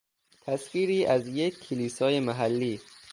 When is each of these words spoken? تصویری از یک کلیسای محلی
تصویری 0.41 1.05
از 1.05 1.27
یک 1.27 1.59
کلیسای 1.59 2.19
محلی 2.19 2.79